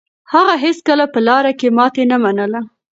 [0.33, 2.61] هغه هيڅکله په لاره کې ماتې نه منله.